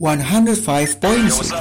105.6 0.00 1.52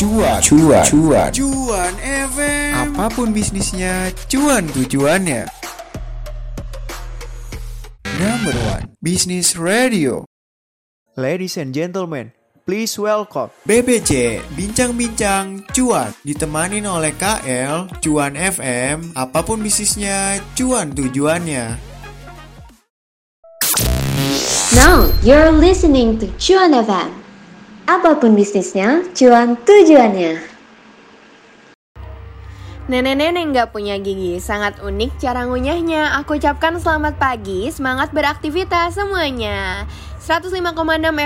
Cuan, 0.00 0.40
cuan, 0.40 0.80
cuan, 0.88 1.28
cuan. 1.28 1.92
FM. 2.00 2.72
Apa 2.72 3.12
pun 3.12 3.36
bisnisnya, 3.36 4.08
cuan 4.32 4.64
tujuannya. 4.72 5.44
Number 8.16 8.56
one, 8.64 8.96
Business 9.04 9.60
Radio. 9.60 10.24
Ladies 11.20 11.60
and 11.60 11.76
gentlemen, 11.76 12.32
please 12.64 12.96
welcome 12.96 13.52
BBC 13.68 14.40
Bincang-Bincang 14.56 15.68
Cuan. 15.68 16.16
Ditemanin 16.24 16.88
oleh 16.88 17.12
KL, 17.12 17.92
Cuan 18.00 18.40
FM 18.40 19.12
Apa 19.12 19.44
pun 19.44 19.60
bisnisnya, 19.60 20.40
cuan 20.56 20.96
tujuannya 20.96 21.91
Now 24.72 25.04
you're 25.20 25.52
listening 25.52 26.16
to 26.16 26.32
Cuan 26.40 26.72
FM. 26.72 27.12
Apa 27.84 28.16
pun 28.16 28.32
bisnisnya, 28.32 29.04
cuan 29.12 29.60
tujuannya. 29.68 30.40
Nenek-nenek 32.88 33.52
nggak 33.52 33.68
punya 33.76 34.00
gigi, 34.00 34.40
sangat 34.40 34.80
unik 34.80 35.20
cara 35.20 35.44
ngunyahnya. 35.44 36.16
Aku 36.24 36.40
ucapkan 36.40 36.80
selamat 36.80 37.20
pagi, 37.20 37.68
semangat 37.68 38.16
beraktivitas 38.16 38.96
semuanya. 38.96 39.84
105,6 40.22 40.70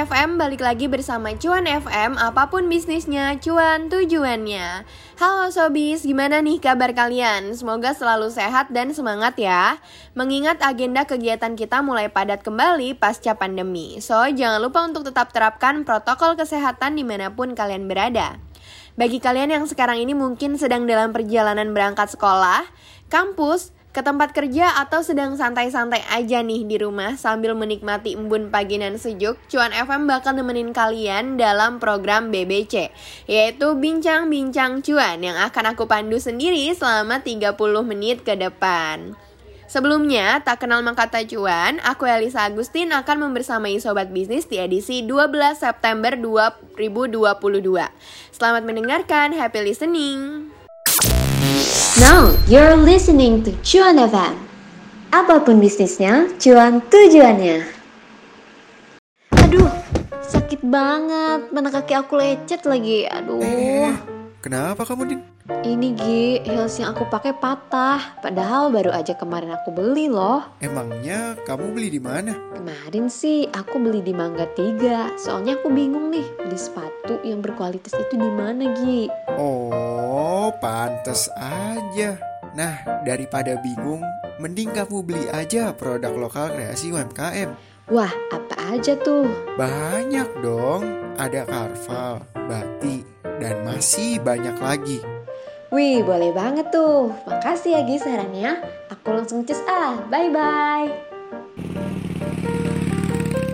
FM 0.09 0.41
balik 0.41 0.65
lagi 0.65 0.89
bersama 0.89 1.37
Cuan 1.37 1.69
FM 1.69 2.17
Apa 2.17 2.49
pun 2.49 2.65
bisnisnya, 2.65 3.37
cuan 3.45 3.93
tujuannya. 3.93 4.89
Halo 5.21 5.53
Sobis, 5.53 6.01
gimana 6.01 6.41
nih 6.41 6.57
kabar 6.65 6.97
kalian? 6.97 7.53
Semoga 7.53 7.93
selalu 7.93 8.33
sehat 8.33 8.73
dan 8.73 8.97
semangat 8.97 9.37
ya. 9.37 9.77
Mengingat 10.17 10.65
agenda 10.65 11.05
kegiatan 11.05 11.61
kita 11.61 11.85
mulai 11.85 12.09
padat 12.09 12.41
kembali 12.41 12.97
pasca 12.97 13.37
pandemi 13.37 14.01
So, 14.01 14.17
jangan 14.33 14.65
lupa 14.65 14.89
untuk 14.89 15.05
tetap 15.05 15.29
terapkan 15.29 15.85
protokol 15.85 16.33
kesehatan 16.41 16.97
di 16.97 17.05
mana 17.05 17.37
pun 17.37 17.53
kalian 17.53 17.93
berada. 17.93 18.41
Bagi 18.97 19.21
kalian 19.21 19.53
yang 19.53 19.69
sekarang 19.69 20.01
ini 20.01 20.16
mungkin 20.16 20.57
sedang 20.57 20.88
dalam 20.88 21.13
perjalanan 21.13 21.69
berangkat 21.77 22.16
sekolah, 22.16 22.65
kampus, 23.13 23.76
ke 23.97 24.05
tempat 24.05 24.37
kerja 24.37 24.77
atau 24.77 25.01
sedang 25.01 25.41
santai-santai 25.41 26.05
aja 26.13 26.45
nih 26.45 26.69
di 26.69 26.77
rumah 26.77 27.16
sambil 27.16 27.57
menikmati 27.57 28.13
embun 28.13 28.53
pagi 28.53 28.77
dan 28.77 29.01
sejuk, 29.01 29.41
Cuan 29.49 29.73
FM 29.73 30.05
bakal 30.05 30.37
nemenin 30.37 30.77
kalian 30.77 31.41
dalam 31.41 31.80
program 31.80 32.29
BBC, 32.29 32.93
yaitu 33.25 33.73
Bincang-Bincang 33.73 34.85
Cuan 34.85 35.25
yang 35.25 35.41
akan 35.41 35.73
aku 35.73 35.88
pandu 35.88 36.21
sendiri 36.21 36.69
selama 36.77 37.25
30 37.25 37.57
menit 37.88 38.21
ke 38.21 38.37
depan. 38.37 39.16
Sebelumnya, 39.65 40.45
tak 40.45 40.63
kenal 40.63 40.85
maka 40.85 41.10
tak 41.10 41.33
cuan, 41.33 41.83
aku 41.83 42.07
Elisa 42.07 42.47
Agustin 42.47 42.95
akan 42.95 43.33
membersamai 43.33 43.81
Sobat 43.83 44.13
Bisnis 44.15 44.47
di 44.47 44.63
edisi 44.63 45.03
12 45.03 45.59
September 45.59 46.15
2022. 46.15 47.19
Selamat 48.31 48.63
mendengarkan, 48.63 49.35
happy 49.35 49.60
listening! 49.66 50.55
Now 51.97 52.29
you're 52.45 52.77
listening 52.77 53.41
to 53.49 53.57
Cuan 53.65 53.97
FM. 53.97 54.37
Apa 55.16 55.41
pun 55.41 55.57
bisnisnya, 55.57 56.29
cuan 56.37 56.85
tujuannya. 56.93 57.65
Aduh, 59.33 59.73
sakit 60.21 60.61
banget. 60.61 61.49
Mana 61.57 61.73
kaki 61.73 61.97
aku 61.97 62.21
lecet 62.21 62.69
lagi. 62.69 63.09
Aduh. 63.09 64.16
Kenapa 64.47 64.87
kamu, 64.87 65.11
Din? 65.11 65.21
Ini 65.66 65.89
Gi, 65.99 66.47
heels 66.47 66.78
yang 66.78 66.94
aku 66.94 67.11
pakai 67.11 67.34
patah. 67.34 67.99
Padahal 68.22 68.71
baru 68.71 68.94
aja 68.94 69.19
kemarin 69.19 69.50
aku 69.50 69.75
beli 69.75 70.06
loh. 70.06 70.47
Emangnya 70.62 71.34
kamu 71.43 71.75
beli 71.75 71.91
di 71.91 71.99
mana? 71.99 72.31
Kemarin 72.55 73.11
sih 73.11 73.50
aku 73.50 73.83
beli 73.83 74.06
di 74.06 74.15
Mangga 74.15 74.47
3. 74.55 75.19
Soalnya 75.19 75.59
aku 75.59 75.75
bingung 75.75 76.15
nih 76.15 76.22
beli 76.38 76.55
sepatu 76.55 77.19
yang 77.27 77.43
berkualitas 77.43 77.91
itu 77.99 78.15
di 78.15 78.31
mana 78.31 78.71
Gi. 78.71 79.11
Oh, 79.34 80.55
pantes 80.62 81.27
aja. 81.34 82.15
Nah, 82.55 83.03
daripada 83.03 83.59
bingung, 83.59 84.06
mending 84.38 84.70
kamu 84.70 85.03
beli 85.03 85.26
aja 85.34 85.75
produk 85.75 86.15
lokal 86.15 86.54
kreasi 86.54 86.94
UMKM. 86.94 87.50
Wah, 87.91 88.15
apa 88.31 88.78
aja 88.78 88.94
tuh? 88.94 89.26
Banyak 89.59 90.38
dong, 90.38 90.87
ada 91.19 91.43
Carval, 91.50 92.22
Batik, 92.47 93.16
dan 93.41 93.62
masih 93.64 94.20
banyak 94.22 94.56
lagi. 94.58 94.98
Wih, 95.74 96.06
boleh 96.06 96.30
banget 96.30 96.70
tuh. 96.70 97.10
Makasih 97.26 97.74
ya 97.74 97.80
Gi 97.82 97.98
sarannya. 97.98 98.62
Aku 98.92 99.10
langsung 99.10 99.42
cus 99.42 99.58
ah. 99.66 99.98
Bye-bye. 100.06 100.86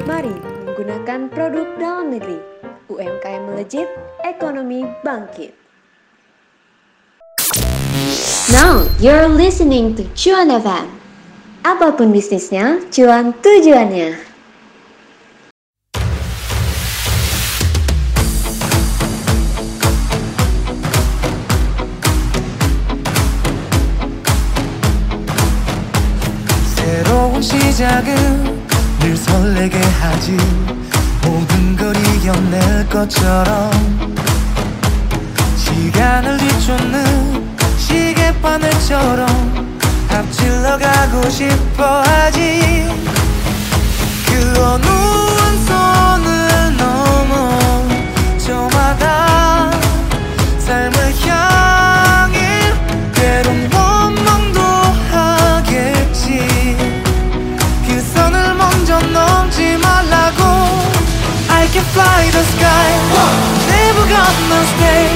Mari 0.04 0.34
menggunakan 0.69 1.32
produk 1.32 1.66
dalam 1.81 2.12
negeri. 2.12 2.37
UMKM 2.92 3.42
melejit, 3.48 3.88
ekonomi 4.21 4.84
bangkit. 5.00 5.56
Now 8.53 8.84
you're 9.00 9.32
listening 9.32 9.97
to 9.97 10.04
Cuan 10.12 10.53
FM. 10.53 10.92
Apa 11.65 11.94
pun 11.97 12.12
bisnisnya, 12.12 12.82
cuan 12.92 13.32
tujuannya. 13.41 14.31
시작은 27.42 28.62
늘 29.00 29.16
설레게 29.16 29.76
하지. 29.78 30.36
모든 31.25 31.76
걸 31.76 31.94
이겨낼 31.97 32.88
것처럼 32.88 33.70
시간을 35.56 36.38
뒤쫓는 36.38 37.56
시계바늘처럼 37.78 39.78
앞질러 40.08 40.78
가고 40.78 41.28
싶어 41.28 42.03
하지. 42.03 42.86
그 44.26 44.62
어느 44.62 44.86
한 44.86 45.64
선을 45.64 46.76
넘어 46.76 47.59
저마다 48.38 49.70
삶을 50.59 51.14
향 51.26 51.91
can 61.72 61.84
fly 61.97 62.31
the 62.31 62.44
sky. 62.53 62.91
Never 63.72 64.05
gonna 64.06 64.60
stay 64.72 65.09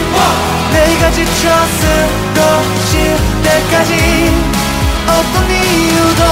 내가 0.73 1.11
지쳐 1.11 1.51
쓰러질 1.79 3.17
때까지. 3.43 3.93
어떤 5.07 5.35
이유도 5.51 6.23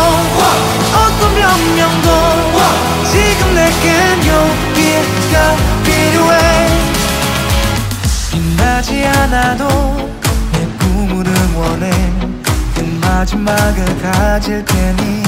어떤 0.97 1.21
변명도 1.35 2.09
지금 3.13 3.55
내겐 3.55 4.27
용기가 4.27 5.57
필요해. 5.85 6.69
빛나지 8.31 9.05
않아도 9.05 9.69
내 10.53 10.67
꿈을 10.79 11.27
응원해. 11.27 11.91
큰 12.75 13.01
마지막을 13.01 13.85
가질 14.03 14.65
테니. 14.65 15.23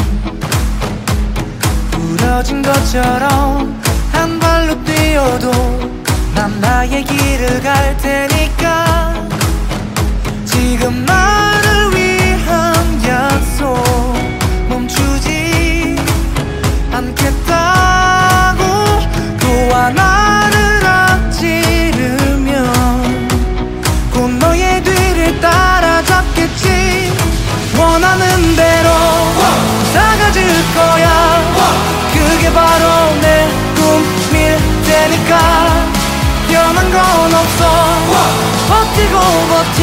부러진 1.91 2.63
것처럼 2.63 3.86
한 4.27 4.41
발로 4.41 4.83
뛰어도 4.83 5.53
난 6.35 6.61
나의 6.61 7.05
길을 7.05 7.63
갈 7.63 7.97
테니까. 7.99 9.15
지금 10.45 11.05
나를 11.05 11.95
위한 11.95 13.05
약속 13.07 13.81
멈추지 14.69 15.95
않겠다고. 16.91 18.65
또 19.39 19.47
하나를 19.73 20.85
앞지르면 20.85 22.49
곧 24.13 24.29
너의 24.41 24.83
뒤를 24.83 25.41
따라잡겠지. 25.41 27.13
원하는 27.79 28.57
대로 28.57 28.91
나가질 29.95 30.49
거야. 30.75 31.15
그게 32.13 32.53
바로 32.53 33.15
내 33.21 33.36
테니까 35.07 35.39
변한 36.49 36.91
건 36.91 37.35
없어. 37.35 37.63
버티고 38.69 39.15
버텨. 39.49 39.83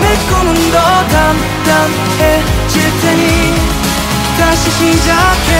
내 0.00 0.16
꿈은 0.28 0.54
더 0.70 1.08
단단해질 1.08 3.00
테니 3.00 3.54
다시 4.38 4.70
시작해 4.70 5.50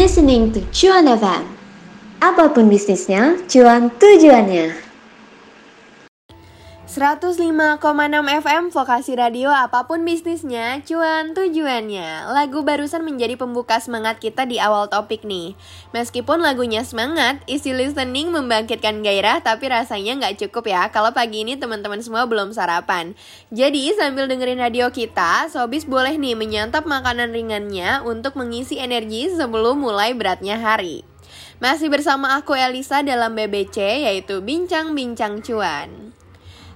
listening 0.00 0.48
to 0.48 0.64
Cuan 0.72 1.04
FM. 1.04 1.44
Apa 2.24 2.56
pun 2.56 2.72
bisnisnya, 2.72 3.36
cuan 3.44 3.92
tujuannya. 4.00 4.89
105,6 6.90 7.70
FM 8.42 8.74
Vokasi 8.74 9.14
Radio 9.14 9.46
apa 9.54 9.86
pun 9.86 10.02
bisnisnya, 10.02 10.82
cuan 10.82 11.38
tujuannya. 11.38 12.34
Lagu 12.34 12.66
barusan 12.66 13.06
menjadi 13.06 13.38
pembuka 13.38 13.78
semangat 13.78 14.18
kita 14.18 14.42
di 14.42 14.58
awal 14.58 14.90
topik 14.90 15.22
nih. 15.22 15.54
Meskipun 15.94 16.42
lagunya 16.42 16.82
semangat, 16.82 17.46
isi 17.46 17.70
listening 17.70 18.34
membangkitkan 18.34 19.06
gairah, 19.06 19.38
tapi 19.38 19.70
rasanya 19.70 20.18
nggak 20.18 20.42
cukup 20.42 20.66
ya 20.66 20.90
kalau 20.90 21.14
pagi 21.14 21.46
ini 21.46 21.54
teman-teman 21.54 22.02
semua 22.02 22.26
belum 22.26 22.50
sarapan. 22.50 23.14
Jadi 23.54 23.94
sambil 23.94 24.26
dengerin 24.26 24.58
radio 24.58 24.90
kita, 24.90 25.46
Sobis 25.46 25.86
boleh 25.86 26.18
nih 26.18 26.34
menyantap 26.34 26.90
makanan 26.90 27.30
ringannya 27.30 28.02
untuk 28.02 28.34
mengisi 28.34 28.82
energi 28.82 29.30
sebelum 29.30 29.78
mulai 29.78 30.10
beratnya 30.10 30.58
hari. 30.58 31.06
Masih 31.62 31.86
bersama 31.86 32.34
aku 32.34 32.58
Elisa 32.58 33.06
dalam 33.06 33.38
BBC 33.38 33.78
yaitu 34.10 34.42
Bincang-Bincang 34.42 35.46
Cuan. 35.46 36.18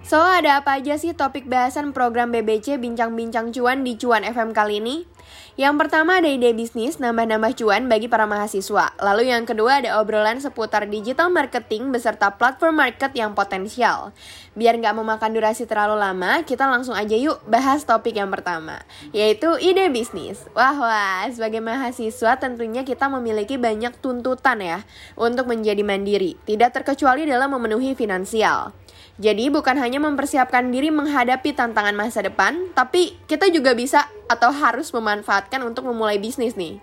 So, 0.05 0.21
ada 0.21 0.61
apa 0.61 0.77
aja 0.77 1.01
sih 1.01 1.17
topik 1.17 1.49
bahasan 1.49 1.97
program 1.97 2.29
BBC 2.29 2.77
Bincang-Bincang 2.77 3.57
Cuan 3.57 3.89
di 3.89 3.97
Cuan 3.97 4.21
FM 4.21 4.53
kali 4.53 4.77
ini? 4.77 5.09
Yang 5.57 5.81
pertama 5.81 6.21
ada 6.21 6.29
ide 6.29 6.53
bisnis 6.53 7.01
nambah-nambah 7.01 7.57
cuan 7.57 7.89
bagi 7.89 8.11
para 8.11 8.29
mahasiswa. 8.29 8.93
Lalu 9.01 9.33
yang 9.33 9.49
kedua 9.49 9.81
ada 9.81 10.03
obrolan 10.05 10.45
seputar 10.45 10.91
digital 10.93 11.33
marketing 11.33 11.89
beserta 11.89 12.37
platform 12.37 12.85
market 12.85 13.17
yang 13.17 13.33
potensial. 13.33 14.13
Biar 14.53 14.77
nggak 14.77 14.93
memakan 14.93 15.31
durasi 15.33 15.65
terlalu 15.65 15.97
lama, 15.97 16.45
kita 16.45 16.69
langsung 16.69 16.93
aja 16.93 17.17
yuk 17.17 17.41
bahas 17.49 17.87
topik 17.89 18.13
yang 18.13 18.29
pertama, 18.29 18.85
yaitu 19.17 19.57
ide 19.57 19.89
bisnis. 19.89 20.45
Wah 20.53 20.77
wah, 20.77 21.25
sebagai 21.33 21.65
mahasiswa 21.65 22.37
tentunya 22.37 22.85
kita 22.85 23.09
memiliki 23.09 23.57
banyak 23.57 23.97
tuntutan 24.05 24.61
ya 24.61 24.85
untuk 25.17 25.49
menjadi 25.49 25.81
mandiri, 25.81 26.37
tidak 26.45 26.77
terkecuali 26.77 27.25
dalam 27.25 27.49
memenuhi 27.57 27.97
finansial. 27.97 28.84
Jadi 29.15 29.47
bukan 29.47 29.79
hanya 29.79 30.03
mempersiapkan 30.03 30.75
diri 30.75 30.91
menghadapi 30.91 31.55
tantangan 31.55 31.95
masa 31.95 32.27
depan, 32.27 32.75
tapi 32.75 33.15
kita 33.31 33.47
juga 33.47 33.71
bisa 33.71 34.11
atau 34.27 34.51
harus 34.51 34.91
memanfaatkan 34.91 35.63
untuk 35.63 35.87
memulai 35.87 36.19
bisnis 36.19 36.59
nih. 36.59 36.83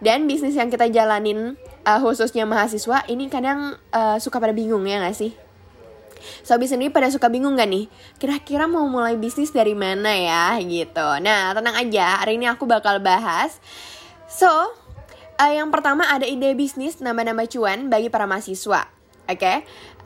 Dan 0.00 0.24
bisnis 0.24 0.56
yang 0.56 0.72
kita 0.72 0.88
jalanin 0.88 1.60
uh, 1.84 2.00
khususnya 2.00 2.48
mahasiswa 2.48 3.04
ini 3.12 3.28
kadang 3.28 3.76
uh, 3.92 4.16
suka 4.16 4.40
pada 4.40 4.56
bingung 4.56 4.86
ya 4.88 5.02
nggak 5.02 5.16
sih? 5.18 5.32
Sobi 6.42 6.66
sendiri 6.66 6.90
pada 6.90 7.06
suka 7.14 7.30
bingung 7.30 7.54
gak 7.54 7.70
nih? 7.70 7.86
Kira-kira 8.18 8.66
mau 8.66 8.82
mulai 8.90 9.14
bisnis 9.14 9.54
dari 9.54 9.78
mana 9.78 10.10
ya 10.10 10.58
gitu. 10.58 11.22
Nah 11.22 11.54
tenang 11.54 11.78
aja, 11.78 12.24
hari 12.24 12.40
ini 12.40 12.50
aku 12.50 12.66
bakal 12.66 12.98
bahas. 12.98 13.62
So, 14.26 14.50
uh, 15.38 15.52
yang 15.52 15.70
pertama 15.70 16.10
ada 16.10 16.26
ide 16.26 16.58
bisnis 16.58 16.98
nambah-nambah 16.98 17.46
cuan 17.54 17.86
bagi 17.86 18.10
para 18.10 18.26
mahasiswa. 18.26 18.97
Oke, 19.28 19.44
okay? 19.44 19.58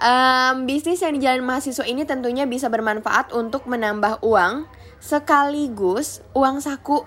um, 0.02 0.66
bisnis 0.66 0.98
yang 0.98 1.14
dijalani 1.14 1.46
mahasiswa 1.46 1.86
ini 1.86 2.02
tentunya 2.02 2.42
bisa 2.42 2.66
bermanfaat 2.66 3.30
untuk 3.30 3.70
menambah 3.70 4.19
uang 4.19 4.66
sekaligus 4.98 6.26
uang 6.34 6.58
saku 6.58 7.06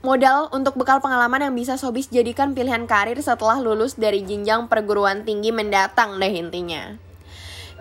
modal 0.00 0.48
untuk 0.48 0.80
bekal 0.80 1.04
pengalaman 1.04 1.44
yang 1.44 1.52
bisa 1.52 1.76
Sobis 1.76 2.08
jadikan 2.08 2.56
pilihan 2.56 2.88
karir 2.88 3.20
setelah 3.20 3.60
lulus 3.60 4.00
dari 4.00 4.24
jenjang 4.24 4.64
perguruan 4.66 5.28
tinggi 5.28 5.52
mendatang 5.52 6.16
deh 6.16 6.32
intinya. 6.32 6.96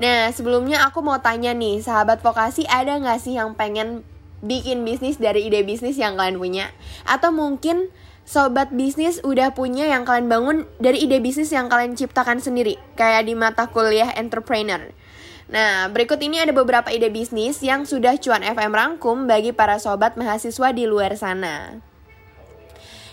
Nah, 0.03 0.35
sebelumnya 0.35 0.83
aku 0.88 1.00
mau 1.00 1.24
tanya 1.24 1.56
nih, 1.56 1.79
sahabat 1.79 2.19
vokasi 2.19 2.67
ada 2.67 3.00
nggak 3.00 3.24
sih 3.24 3.39
yang 3.39 3.56
pengen 3.56 4.03
bikin 4.44 4.83
bisnis 4.83 5.15
dari 5.15 5.47
ide 5.47 5.63
bisnis 5.63 5.95
yang 5.95 6.19
kalian 6.19 6.44
punya? 6.44 6.75
Atau 7.07 7.31
mungkin 7.31 7.88
sobat 8.25 8.73
bisnis 8.73 9.21
udah 9.21 9.53
punya 9.53 9.88
yang 9.88 10.07
kalian 10.07 10.27
bangun 10.31 10.57
dari 10.81 11.06
ide 11.06 11.21
bisnis 11.21 11.53
yang 11.53 11.69
kalian 11.69 11.94
ciptakan 11.94 12.41
sendiri, 12.41 12.79
kayak 12.97 13.29
di 13.29 13.33
mata 13.38 13.69
kuliah 13.69 14.12
entrepreneur. 14.18 14.91
Nah, 15.51 15.91
berikut 15.91 16.18
ini 16.23 16.39
ada 16.39 16.56
beberapa 16.56 16.88
ide 16.89 17.12
bisnis 17.12 17.59
yang 17.59 17.83
sudah 17.83 18.15
Cuan 18.18 18.41
FM 18.41 18.71
rangkum 18.71 19.27
bagi 19.27 19.51
para 19.51 19.77
sobat 19.77 20.15
mahasiswa 20.15 20.71
di 20.71 20.88
luar 20.88 21.13
sana. 21.19 21.83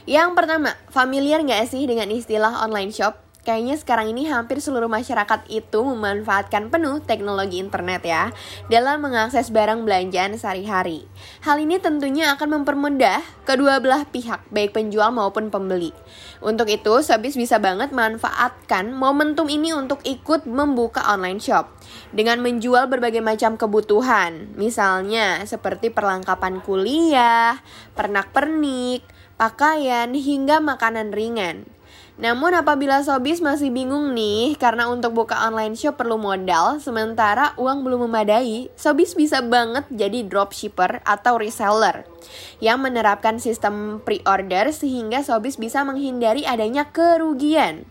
Yang 0.08 0.30
pertama, 0.32 0.72
familiar 0.88 1.44
nggak 1.44 1.68
sih 1.68 1.84
dengan 1.84 2.08
istilah 2.08 2.64
online 2.64 2.88
shop? 2.94 3.27
Kayaknya 3.46 3.80
sekarang 3.80 4.12
ini 4.12 4.28
hampir 4.28 4.60
seluruh 4.60 4.90
masyarakat 4.92 5.46
itu 5.48 5.80
memanfaatkan 5.80 6.68
penuh 6.68 7.00
teknologi 7.00 7.62
internet 7.62 8.02
ya 8.04 8.22
dalam 8.68 9.00
mengakses 9.00 9.48
barang 9.54 9.86
belanjaan 9.88 10.36
sehari-hari. 10.36 11.08
Hal 11.46 11.62
ini 11.62 11.80
tentunya 11.80 12.34
akan 12.34 12.60
mempermudah 12.60 13.24
kedua 13.48 13.80
belah 13.80 14.04
pihak, 14.04 14.44
baik 14.52 14.76
penjual 14.76 15.08
maupun 15.14 15.48
pembeli. 15.48 15.96
Untuk 16.44 16.68
itu, 16.68 17.00
Sobis 17.00 17.40
bisa 17.40 17.56
banget 17.56 17.88
manfaatkan 17.94 18.92
momentum 18.92 19.48
ini 19.48 19.72
untuk 19.72 20.04
ikut 20.04 20.44
membuka 20.44 21.00
online 21.08 21.40
shop 21.40 21.72
dengan 22.12 22.44
menjual 22.44 22.90
berbagai 22.90 23.24
macam 23.24 23.56
kebutuhan, 23.56 24.52
misalnya 24.60 25.46
seperti 25.48 25.88
perlengkapan 25.88 26.60
kuliah, 26.60 27.62
pernak-pernik, 27.96 29.06
pakaian, 29.40 30.12
hingga 30.12 30.60
makanan 30.60 31.16
ringan. 31.16 31.77
Namun 32.18 32.50
apabila 32.50 32.98
Sobis 33.06 33.38
masih 33.38 33.70
bingung 33.70 34.10
nih 34.10 34.58
karena 34.58 34.90
untuk 34.90 35.14
buka 35.14 35.38
online 35.38 35.78
shop 35.78 36.02
perlu 36.02 36.18
modal 36.18 36.82
sementara 36.82 37.54
uang 37.54 37.86
belum 37.86 38.10
memadai, 38.10 38.74
Sobis 38.74 39.14
bisa 39.14 39.38
banget 39.38 39.86
jadi 39.86 40.26
dropshipper 40.26 41.06
atau 41.06 41.38
reseller 41.38 42.02
yang 42.58 42.82
menerapkan 42.82 43.38
sistem 43.38 44.02
pre-order 44.02 44.74
sehingga 44.74 45.22
Sobis 45.22 45.62
bisa 45.62 45.86
menghindari 45.86 46.42
adanya 46.42 46.90
kerugian. 46.90 47.86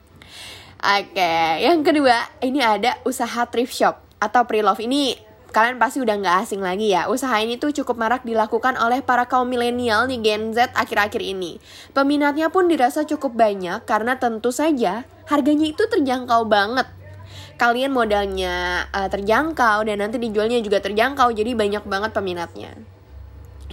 Oke, 0.83 1.63
yang 1.63 1.87
kedua 1.87 2.27
ini 2.43 2.59
ada 2.59 2.99
usaha 3.07 3.47
thrift 3.47 3.71
shop 3.71 4.03
atau 4.19 4.43
pre-love 4.43 4.83
ini 4.83 5.26
kalian 5.57 5.81
pasti 5.81 5.97
udah 5.97 6.21
nggak 6.21 6.37
asing 6.45 6.61
lagi 6.61 6.93
ya. 6.93 7.09
Usaha 7.09 7.33
ini 7.41 7.57
tuh 7.57 7.73
cukup 7.73 7.97
marak 7.97 8.21
dilakukan 8.21 8.77
oleh 8.77 9.01
para 9.01 9.25
kaum 9.25 9.49
milenial 9.49 10.05
nih 10.05 10.21
Gen 10.21 10.53
Z 10.53 10.69
akhir-akhir 10.77 11.17
ini. 11.17 11.57
Peminatnya 11.97 12.53
pun 12.53 12.69
dirasa 12.69 13.01
cukup 13.09 13.33
banyak 13.33 13.81
karena 13.89 14.21
tentu 14.21 14.53
saja 14.53 15.09
harganya 15.25 15.65
itu 15.65 15.81
terjangkau 15.89 16.45
banget. 16.45 16.85
Kalian 17.57 17.89
modalnya 17.89 18.85
uh, 18.93 19.09
terjangkau 19.09 19.81
dan 19.89 19.97
nanti 19.97 20.21
dijualnya 20.21 20.61
juga 20.61 20.77
terjangkau, 20.77 21.33
jadi 21.33 21.57
banyak 21.57 21.89
banget 21.89 22.13
peminatnya 22.13 22.96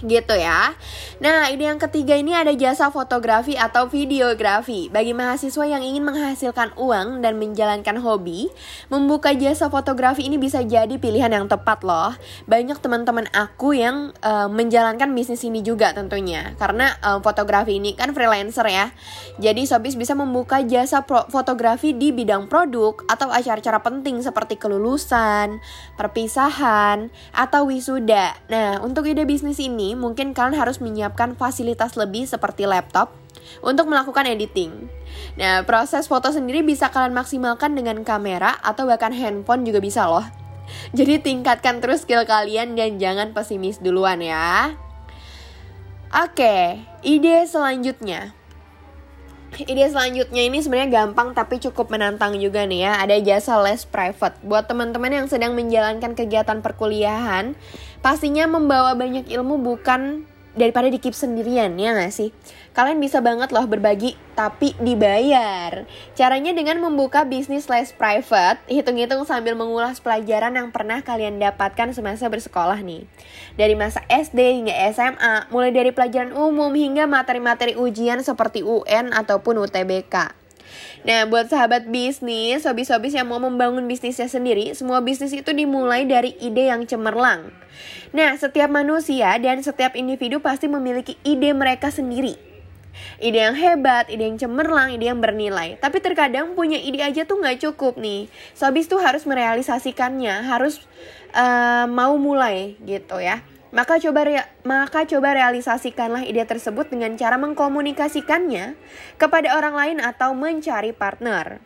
gitu 0.03 0.35
ya. 0.35 0.75
Nah, 1.23 1.47
ini 1.47 1.71
yang 1.71 1.79
ketiga 1.79 2.19
ini 2.19 2.35
ada 2.35 2.51
jasa 2.51 2.91
fotografi 2.91 3.55
atau 3.55 3.87
videografi. 3.87 4.91
Bagi 4.91 5.15
mahasiswa 5.15 5.63
yang 5.63 5.79
ingin 5.79 6.03
menghasilkan 6.03 6.75
uang 6.75 7.23
dan 7.23 7.39
menjalankan 7.39 8.03
hobi, 8.03 8.51
membuka 8.91 9.31
jasa 9.31 9.71
fotografi 9.71 10.27
ini 10.27 10.35
bisa 10.35 10.59
jadi 10.65 10.99
pilihan 10.99 11.31
yang 11.31 11.47
tepat 11.47 11.87
loh. 11.87 12.11
Banyak 12.49 12.83
teman-teman 12.83 13.31
aku 13.31 13.77
yang 13.77 14.11
uh, 14.19 14.51
menjalankan 14.51 15.15
bisnis 15.15 15.47
ini 15.47 15.63
juga 15.63 15.95
tentunya. 15.95 16.51
Karena 16.59 16.91
uh, 16.99 17.23
fotografi 17.23 17.79
ini 17.79 17.95
kan 17.95 18.11
freelancer 18.11 18.67
ya. 18.67 18.91
Jadi 19.39 19.63
Sobis 19.63 19.95
bisa 19.95 20.11
membuka 20.11 20.59
jasa 20.63 21.03
fotografi 21.07 21.95
di 21.95 22.11
bidang 22.11 22.51
produk 22.51 22.99
atau 23.07 23.31
acara-acara 23.31 23.79
penting 23.79 24.19
seperti 24.19 24.59
kelulusan, 24.59 25.63
perpisahan, 25.95 27.07
atau 27.31 27.71
wisuda. 27.71 28.35
Nah, 28.51 28.83
untuk 28.83 29.07
ide 29.07 29.23
bisnis 29.23 29.59
ini 29.61 29.84
nih, 29.85 29.93
mungkin 29.93 30.33
kalian 30.33 30.57
harus 30.57 30.81
menyiapkan 30.81 31.37
fasilitas 31.37 31.93
lebih 31.93 32.25
seperti 32.25 32.65
laptop 32.65 33.13
untuk 33.61 33.85
melakukan 33.85 34.25
editing. 34.25 34.89
Nah, 35.37 35.61
proses 35.63 36.09
foto 36.09 36.33
sendiri 36.33 36.65
bisa 36.65 36.89
kalian 36.89 37.13
maksimalkan 37.13 37.77
dengan 37.77 38.01
kamera 38.01 38.57
atau 38.65 38.89
bahkan 38.89 39.13
handphone 39.13 39.63
juga 39.63 39.77
bisa 39.77 40.09
loh. 40.09 40.25
Jadi 40.97 41.21
tingkatkan 41.21 41.79
terus 41.79 42.03
skill 42.03 42.25
kalian 42.25 42.75
dan 42.75 42.97
jangan 42.99 43.31
pesimis 43.31 43.79
duluan 43.79 44.19
ya. 44.19 44.75
Oke, 46.11 46.83
ide 47.05 47.45
selanjutnya. 47.47 48.34
Ide 49.63 49.87
selanjutnya 49.87 50.43
ini 50.43 50.59
sebenarnya 50.59 51.07
gampang 51.07 51.31
tapi 51.31 51.63
cukup 51.63 51.87
menantang 51.87 52.35
juga 52.35 52.67
nih 52.67 52.83
ya. 52.83 52.99
Ada 52.99 53.23
jasa 53.23 53.55
les 53.63 53.87
private. 53.87 54.35
Buat 54.43 54.67
teman-teman 54.67 55.07
yang 55.07 55.27
sedang 55.31 55.55
menjalankan 55.55 56.11
kegiatan 56.11 56.59
perkuliahan, 56.59 57.55
pastinya 58.03 58.43
membawa 58.51 58.91
banyak 58.99 59.31
ilmu 59.31 59.55
bukan 59.63 60.27
daripada 60.55 60.87
di 60.87 60.97
keep 60.97 61.13
sendirian 61.13 61.75
ya 61.75 61.91
gak 61.93 62.15
sih? 62.15 62.31
Kalian 62.75 62.99
bisa 62.99 63.23
banget 63.23 63.51
loh 63.51 63.67
berbagi 63.67 64.15
tapi 64.35 64.75
dibayar. 64.79 65.87
Caranya 66.15 66.51
dengan 66.51 66.79
membuka 66.83 67.23
bisnis 67.23 67.71
les 67.71 67.95
private, 67.95 68.59
hitung-hitung 68.67 69.23
sambil 69.23 69.55
mengulas 69.55 70.03
pelajaran 70.03 70.55
yang 70.55 70.71
pernah 70.75 70.99
kalian 71.03 71.39
dapatkan 71.39 71.95
semasa 71.95 72.27
bersekolah 72.27 72.79
nih. 72.83 73.07
Dari 73.55 73.75
masa 73.79 74.03
SD 74.11 74.63
hingga 74.63 74.75
SMA, 74.91 75.47
mulai 75.51 75.71
dari 75.71 75.95
pelajaran 75.95 76.35
umum 76.35 76.71
hingga 76.75 77.07
materi-materi 77.07 77.79
ujian 77.79 78.19
seperti 78.23 78.63
UN 78.63 79.15
ataupun 79.15 79.59
UTBK. 79.63 80.44
Nah, 81.05 81.29
buat 81.29 81.47
sahabat 81.49 81.85
bisnis, 81.89 82.65
sobi-sobis 82.65 83.13
yang 83.13 83.29
mau 83.29 83.37
membangun 83.37 83.85
bisnisnya 83.85 84.25
sendiri, 84.25 84.73
semua 84.73 85.01
bisnis 85.05 85.31
itu 85.31 85.51
dimulai 85.53 86.05
dari 86.09 86.33
ide 86.41 86.69
yang 86.73 86.83
cemerlang. 86.89 87.53
Nah, 88.15 88.33
setiap 88.39 88.71
manusia 88.71 89.37
dan 89.37 89.61
setiap 89.61 89.93
individu 89.93 90.41
pasti 90.41 90.65
memiliki 90.65 91.19
ide 91.21 91.53
mereka 91.53 91.93
sendiri. 91.93 92.55
Ide 93.19 93.39
yang 93.47 93.55
hebat, 93.55 94.07
ide 94.07 94.27
yang 94.27 94.39
cemerlang, 94.39 94.95
ide 94.95 95.11
yang 95.11 95.19
bernilai. 95.19 95.75
Tapi 95.79 95.99
terkadang 95.99 96.55
punya 96.55 96.79
ide 96.79 97.03
aja 97.03 97.27
tuh 97.27 97.39
nggak 97.39 97.63
cukup 97.63 97.99
nih. 97.99 98.31
Sobis 98.55 98.87
tuh 98.87 98.99
harus 99.03 99.27
merealisasikannya, 99.27 100.47
harus 100.47 100.83
uh, 101.35 101.87
mau 101.91 102.15
mulai 102.15 102.79
gitu 102.83 103.19
ya. 103.19 103.43
Maka 103.75 103.99
coba 103.99 104.23
rea 104.23 104.47
maka 104.63 105.03
coba 105.03 105.35
realisasikanlah 105.35 106.23
ide 106.23 106.47
tersebut 106.47 106.87
dengan 106.87 107.19
cara 107.19 107.35
mengkomunikasikannya 107.35 108.79
kepada 109.19 109.51
orang 109.59 109.75
lain 109.75 109.97
atau 109.99 110.31
mencari 110.31 110.95
partner. 110.95 111.59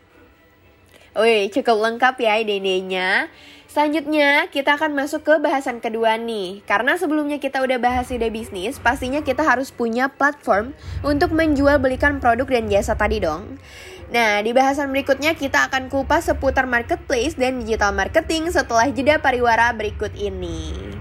Wih, 1.13 1.53
cukup 1.53 1.77
lengkap 1.77 2.17
ya 2.17 2.41
ide-idenya. 2.41 3.29
Selanjutnya, 3.69 4.49
kita 4.49 4.81
akan 4.81 4.97
masuk 4.97 5.21
ke 5.21 5.37
bahasan 5.37 5.77
kedua 5.77 6.17
nih. 6.17 6.65
Karena 6.65 6.97
sebelumnya 6.97 7.37
kita 7.37 7.61
udah 7.61 7.77
bahas 7.77 8.09
ide 8.09 8.33
bisnis, 8.33 8.81
pastinya 8.81 9.21
kita 9.21 9.45
harus 9.45 9.69
punya 9.69 10.09
platform 10.09 10.73
untuk 11.05 11.29
menjual 11.29 11.77
belikan 11.77 12.17
produk 12.17 12.49
dan 12.49 12.65
jasa 12.73 12.97
tadi 12.97 13.21
dong. 13.21 13.61
Nah, 14.09 14.41
di 14.41 14.49
bahasan 14.57 14.89
berikutnya 14.89 15.37
kita 15.37 15.69
akan 15.69 15.93
kupas 15.93 16.25
seputar 16.33 16.65
marketplace 16.65 17.37
dan 17.37 17.61
digital 17.61 17.93
marketing 17.93 18.49
setelah 18.49 18.89
jeda 18.89 19.21
pariwara 19.21 19.69
berikut 19.77 20.09
ini. 20.17 20.98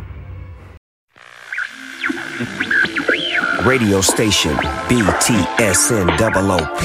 Radio 3.65 4.01
station 4.01 4.55
BTSN 4.89 6.17
double 6.19 6.53
OP. 6.53 6.83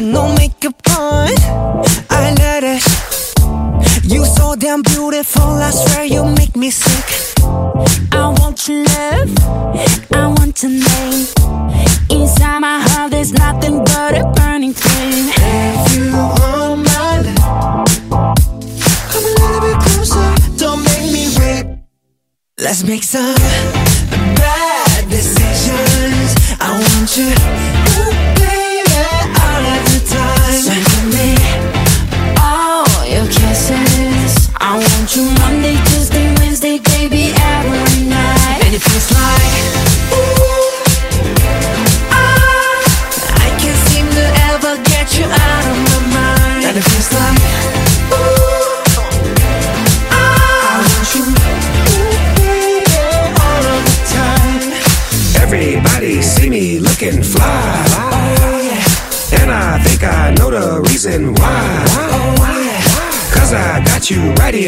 No 0.00 0.32
makeup 0.34 0.74
on, 0.98 1.28
I 2.10 2.34
let 2.38 2.64
it. 2.64 2.82
You 4.04 4.24
so 4.24 4.56
damn 4.56 4.82
beautiful, 4.82 5.42
I 5.42 5.70
swear 5.70 6.04
you 6.04 6.24
make 6.24 6.56
me 6.56 6.70
sick. 6.70 7.38
I 8.12 8.34
want 8.38 8.66
your 8.66 8.84
love, 8.84 9.38
I 10.12 10.26
want 10.38 10.62
your 10.62 10.72
name. 10.72 11.26
Inside 12.08 12.60
my 12.60 12.80
heart, 12.80 13.10
there's 13.10 13.32
nothing 13.32 13.84
but 13.84 14.16
a 14.16 14.24
burning 14.36 14.72
flame. 14.72 15.28
Have 15.28 15.94
you 15.94 16.14
on 16.14 16.82
my 16.82 17.20
love? 17.20 18.55
Let's 22.66 22.82
make 22.82 23.04
some 23.04 23.36
bad 24.34 25.08
decisions. 25.08 26.34
I 26.58 26.74
want 26.74 27.16
you, 27.16 27.30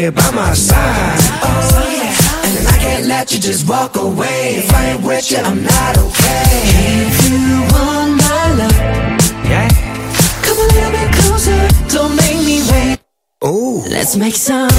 here 0.09 0.23
by 0.23 0.31
my 0.31 0.53
side. 0.53 1.19
oh 1.43 1.89
yeah. 1.93 2.57
And 2.57 2.67
I 2.67 2.77
can't 2.77 3.05
let 3.05 3.31
you 3.33 3.39
just 3.39 3.67
walk 3.69 3.95
away. 3.95 4.55
If 4.57 4.73
I 4.73 4.91
ain't 4.91 5.03
with 5.03 5.31
you, 5.31 5.37
I'm 5.37 5.61
not 5.63 5.97
okay. 5.97 6.49
If 7.05 7.29
you 7.29 7.61
want 7.73 8.11
my 8.25 8.43
love, 8.59 8.79
Yeah. 9.45 9.69
come 10.45 10.57
a 10.57 10.67
little 10.73 10.91
bit 10.97 11.09
closer. 11.17 11.59
Don't 11.89 12.15
make 12.15 12.39
me 12.45 12.61
wait. 12.71 12.97
Ooh. 13.45 13.83
Let's 13.89 14.15
make 14.15 14.35
some 14.35 14.69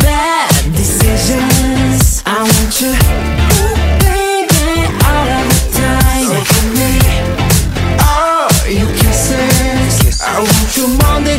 bad 0.00 0.50
decisions. 0.74 2.22
I 2.26 2.40
want 2.42 2.72
you, 2.80 2.92
baby, 4.04 4.64
all 5.08 5.28
of 5.38 5.44
the 5.50 5.60
time. 5.80 6.24
So 6.30 6.60
me 6.78 6.92
oh, 8.00 8.48
all 8.48 8.70
your 8.70 8.90
kisses. 9.00 10.20
I 10.22 10.38
want 10.38 10.70
you 10.76 10.86
Monday, 11.02 11.38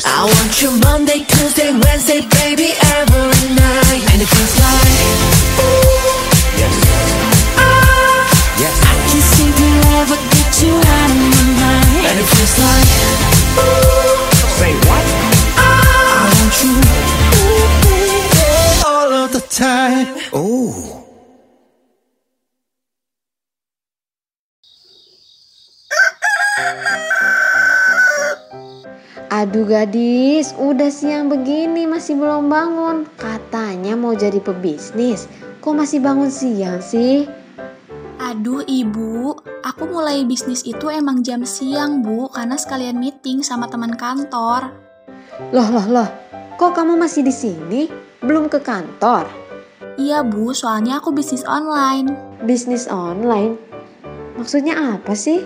I 0.00 0.24
want 0.24 0.62
you 0.62 0.70
Monday, 0.80 1.22
Tuesday, 1.28 1.70
Wednesday, 1.70 2.22
baby, 2.40 2.72
every 2.96 3.54
night. 3.54 4.02
And 4.12 4.22
it 4.22 4.28
feels 4.28 4.56
like, 4.58 5.60
ooh, 5.60 6.32
Yes. 6.56 7.31
Aduh 29.42 29.66
gadis, 29.66 30.54
udah 30.54 30.86
siang 30.86 31.26
begini 31.26 31.82
masih 31.82 32.14
belum 32.14 32.46
bangun. 32.46 33.10
Katanya 33.18 33.98
mau 33.98 34.14
jadi 34.14 34.38
pebisnis. 34.38 35.26
Kok 35.58 35.82
masih 35.82 35.98
bangun 35.98 36.30
siang 36.30 36.78
sih? 36.78 37.26
Aduh 38.22 38.62
ibu, 38.62 39.34
aku 39.66 39.90
mulai 39.90 40.22
bisnis 40.22 40.62
itu 40.62 40.86
emang 40.94 41.26
jam 41.26 41.42
siang 41.42 42.06
bu, 42.06 42.30
karena 42.30 42.54
sekalian 42.54 43.02
meeting 43.02 43.42
sama 43.42 43.66
teman 43.66 43.98
kantor. 43.98 44.70
Loh 45.50 45.68
loh 45.74 45.86
loh, 45.90 46.08
kok 46.54 46.78
kamu 46.78 46.94
masih 46.94 47.26
di 47.26 47.34
sini? 47.34 47.90
Belum 48.22 48.46
ke 48.46 48.62
kantor? 48.62 49.26
Iya 49.98 50.22
bu, 50.22 50.54
soalnya 50.54 51.02
aku 51.02 51.10
bisnis 51.10 51.42
online. 51.42 52.14
Bisnis 52.46 52.86
online? 52.86 53.58
Maksudnya 54.38 55.02
apa 55.02 55.18
sih? 55.18 55.42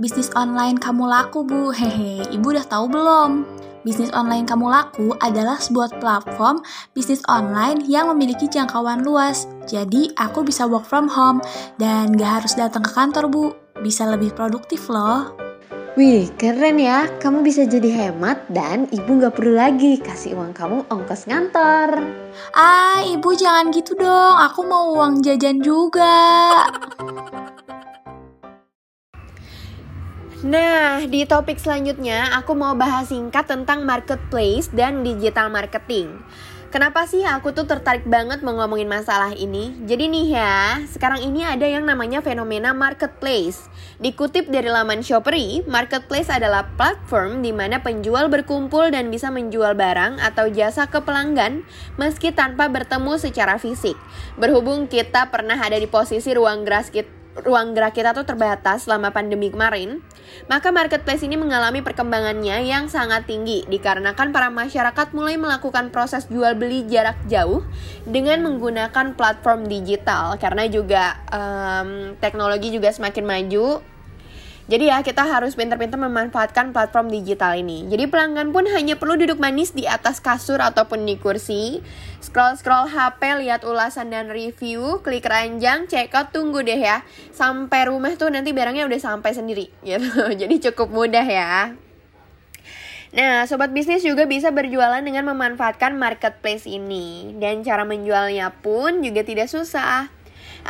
Bisnis 0.00 0.32
online 0.32 0.80
kamu 0.80 1.12
laku 1.12 1.44
bu, 1.44 1.76
hehe. 1.76 2.24
Ibu 2.32 2.56
udah 2.56 2.64
tahu 2.64 2.88
belum? 2.88 3.44
Bisnis 3.84 4.08
online 4.16 4.48
kamu 4.48 4.72
laku 4.72 5.12
adalah 5.20 5.60
sebuah 5.60 6.00
platform 6.00 6.64
bisnis 6.96 7.20
online 7.28 7.84
yang 7.84 8.08
memiliki 8.08 8.48
jangkauan 8.48 9.04
luas. 9.04 9.44
Jadi 9.68 10.08
aku 10.16 10.40
bisa 10.40 10.64
work 10.64 10.88
from 10.88 11.04
home 11.04 11.44
dan 11.76 12.16
gak 12.16 12.40
harus 12.40 12.56
datang 12.56 12.80
ke 12.80 12.96
kantor 12.96 13.28
bu. 13.28 13.44
Bisa 13.84 14.08
lebih 14.08 14.32
produktif 14.32 14.88
loh. 14.88 15.36
Wih, 16.00 16.32
keren 16.40 16.80
ya. 16.80 17.04
Kamu 17.20 17.44
bisa 17.44 17.68
jadi 17.68 18.08
hemat 18.08 18.40
dan 18.48 18.88
ibu 18.88 19.20
gak 19.20 19.36
perlu 19.36 19.52
lagi 19.52 20.00
kasih 20.00 20.32
uang 20.32 20.56
kamu 20.56 20.88
ongkos 20.88 21.28
ngantor. 21.28 22.00
Ah, 22.56 23.04
ibu 23.04 23.36
jangan 23.36 23.68
gitu 23.68 23.92
dong. 24.00 24.36
Aku 24.48 24.64
mau 24.64 24.96
uang 24.96 25.20
jajan 25.20 25.60
juga. 25.60 26.16
Nah, 30.40 31.04
di 31.04 31.28
topik 31.28 31.60
selanjutnya 31.60 32.32
aku 32.32 32.56
mau 32.56 32.72
bahas 32.72 33.12
singkat 33.12 33.44
tentang 33.44 33.84
marketplace 33.84 34.72
dan 34.72 35.04
digital 35.04 35.52
marketing. 35.52 36.16
Kenapa 36.72 37.04
sih 37.04 37.28
aku 37.28 37.52
tuh 37.52 37.68
tertarik 37.68 38.08
banget 38.08 38.40
mau 38.40 38.56
ngomongin 38.56 38.88
masalah 38.88 39.36
ini? 39.36 39.76
Jadi 39.84 40.08
nih 40.08 40.40
ya, 40.40 40.80
sekarang 40.88 41.20
ini 41.20 41.44
ada 41.44 41.68
yang 41.68 41.84
namanya 41.84 42.24
fenomena 42.24 42.72
marketplace. 42.72 43.68
Dikutip 44.00 44.48
dari 44.48 44.72
laman 44.72 45.04
Shopee, 45.04 45.60
marketplace 45.68 46.32
adalah 46.32 46.72
platform 46.72 47.44
di 47.44 47.52
mana 47.52 47.84
penjual 47.84 48.32
berkumpul 48.32 48.88
dan 48.96 49.12
bisa 49.12 49.28
menjual 49.28 49.76
barang 49.76 50.24
atau 50.24 50.48
jasa 50.48 50.88
ke 50.88 51.04
pelanggan 51.04 51.68
meski 52.00 52.32
tanpa 52.32 52.72
bertemu 52.72 53.20
secara 53.20 53.60
fisik. 53.60 53.98
Berhubung 54.40 54.88
kita 54.88 55.28
pernah 55.28 55.60
ada 55.60 55.76
di 55.76 55.84
posisi 55.84 56.32
ruang 56.32 56.64
gerak 56.64 56.88
kita 56.88 57.19
ruang 57.38 57.78
gerak 57.78 57.94
kita 57.94 58.10
tuh 58.10 58.26
terbatas 58.26 58.90
selama 58.90 59.14
pandemi 59.14 59.54
kemarin, 59.54 60.02
maka 60.50 60.74
marketplace 60.74 61.22
ini 61.22 61.38
mengalami 61.38 61.78
perkembangannya 61.78 62.66
yang 62.66 62.90
sangat 62.90 63.30
tinggi 63.30 63.62
dikarenakan 63.70 64.34
para 64.34 64.50
masyarakat 64.50 65.14
mulai 65.14 65.38
melakukan 65.38 65.94
proses 65.94 66.26
jual 66.26 66.58
beli 66.58 66.86
jarak 66.90 67.18
jauh 67.30 67.62
dengan 68.02 68.42
menggunakan 68.42 69.14
platform 69.14 69.70
digital. 69.70 70.34
Karena 70.42 70.66
juga 70.66 71.22
um, 71.30 72.18
teknologi 72.18 72.74
juga 72.74 72.90
semakin 72.90 73.24
maju 73.24 73.66
jadi 74.70 74.94
ya 74.94 74.98
kita 75.02 75.26
harus 75.26 75.58
pintar-pintar 75.58 75.98
memanfaatkan 75.98 76.70
platform 76.70 77.10
digital 77.10 77.58
ini. 77.58 77.90
Jadi 77.90 78.06
pelanggan 78.06 78.54
pun 78.54 78.70
hanya 78.70 78.94
perlu 78.94 79.18
duduk 79.18 79.42
manis 79.42 79.74
di 79.74 79.82
atas 79.90 80.22
kasur 80.22 80.62
ataupun 80.62 81.10
di 81.10 81.18
kursi, 81.18 81.82
scroll-scroll 82.22 82.86
HP, 82.86 83.42
lihat 83.42 83.66
ulasan 83.66 84.14
dan 84.14 84.30
review, 84.30 85.02
klik 85.02 85.26
ranjang, 85.26 85.90
check 85.90 86.14
out, 86.14 86.30
tunggu 86.30 86.62
deh 86.62 86.78
ya. 86.78 87.02
Sampai 87.34 87.90
rumah 87.90 88.14
tuh 88.14 88.30
nanti 88.30 88.54
barangnya 88.54 88.86
udah 88.86 89.00
sampai 89.02 89.34
sendiri 89.34 89.74
gitu. 89.82 90.38
Jadi 90.38 90.70
cukup 90.70 90.94
mudah 90.94 91.26
ya. 91.26 91.74
Nah, 93.10 93.42
sobat 93.50 93.74
bisnis 93.74 94.06
juga 94.06 94.22
bisa 94.30 94.54
berjualan 94.54 95.02
dengan 95.02 95.26
memanfaatkan 95.34 95.98
marketplace 95.98 96.70
ini. 96.70 97.34
Dan 97.42 97.66
cara 97.66 97.82
menjualnya 97.82 98.54
pun 98.62 99.02
juga 99.02 99.26
tidak 99.26 99.50
susah. 99.50 100.19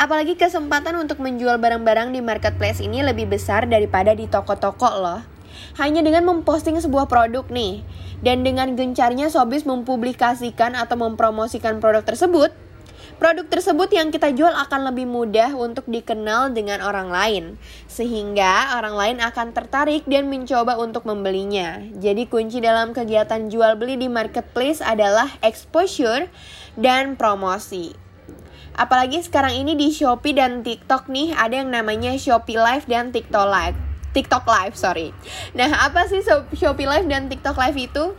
Apalagi 0.00 0.33
kesempatan 0.33 0.97
untuk 0.97 1.21
menjual 1.21 1.61
barang-barang 1.61 2.16
di 2.16 2.25
marketplace 2.25 2.80
ini 2.80 3.04
lebih 3.04 3.28
besar 3.28 3.69
daripada 3.69 4.16
di 4.16 4.25
toko-toko 4.25 4.88
loh. 4.97 5.21
Hanya 5.76 6.00
dengan 6.00 6.25
memposting 6.25 6.80
sebuah 6.80 7.04
produk 7.04 7.45
nih, 7.52 7.85
dan 8.25 8.40
dengan 8.40 8.73
gencarnya 8.80 9.28
Sobis 9.28 9.69
mempublikasikan 9.69 10.73
atau 10.73 10.97
mempromosikan 10.97 11.85
produk 11.85 12.00
tersebut, 12.00 12.49
produk 13.21 13.45
tersebut 13.45 13.93
yang 13.93 14.08
kita 14.08 14.32
jual 14.32 14.49
akan 14.49 14.89
lebih 14.89 15.04
mudah 15.04 15.52
untuk 15.52 15.84
dikenal 15.84 16.56
dengan 16.56 16.80
orang 16.80 17.13
lain, 17.13 17.45
sehingga 17.84 18.80
orang 18.80 18.97
lain 18.97 19.19
akan 19.21 19.52
tertarik 19.52 20.08
dan 20.08 20.32
mencoba 20.32 20.80
untuk 20.80 21.04
membelinya. 21.04 21.76
Jadi, 22.00 22.25
kunci 22.25 22.65
dalam 22.65 22.97
kegiatan 22.97 23.52
jual 23.52 23.76
beli 23.76 24.00
di 24.00 24.08
marketplace 24.08 24.80
adalah 24.80 25.28
exposure 25.45 26.32
dan 26.80 27.21
promosi. 27.21 28.08
Apalagi 28.80 29.21
sekarang 29.21 29.60
ini 29.60 29.76
di 29.76 29.93
Shopee 29.93 30.32
dan 30.32 30.64
TikTok 30.64 31.12
nih 31.12 31.36
ada 31.36 31.60
yang 31.60 31.69
namanya 31.69 32.16
Shopee 32.16 32.56
Live 32.56 32.88
dan 32.88 33.12
TikTok 33.12 33.45
Live. 33.45 33.76
TikTok 34.16 34.49
Live, 34.49 34.73
sorry. 34.73 35.12
Nah, 35.52 35.69
apa 35.84 36.08
sih 36.08 36.25
Shopee 36.56 36.88
Live 36.88 37.04
dan 37.04 37.28
TikTok 37.28 37.60
Live 37.60 37.76
itu? 37.76 38.16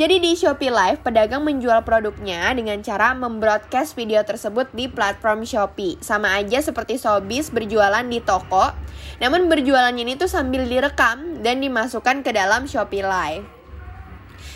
Jadi 0.00 0.16
di 0.16 0.32
Shopee 0.32 0.72
Live, 0.72 1.04
pedagang 1.04 1.44
menjual 1.44 1.84
produknya 1.84 2.48
dengan 2.56 2.80
cara 2.80 3.12
membroadcast 3.12 3.92
video 3.92 4.24
tersebut 4.24 4.72
di 4.72 4.88
platform 4.88 5.44
Shopee. 5.44 6.00
Sama 6.00 6.40
aja 6.40 6.64
seperti 6.64 6.96
Sobis 6.96 7.52
berjualan 7.52 8.08
di 8.08 8.24
toko, 8.24 8.72
namun 9.20 9.52
berjualannya 9.52 10.08
ini 10.08 10.16
tuh 10.16 10.32
sambil 10.32 10.64
direkam 10.64 11.44
dan 11.44 11.60
dimasukkan 11.60 12.24
ke 12.24 12.32
dalam 12.32 12.64
Shopee 12.64 13.04
Live. 13.04 13.44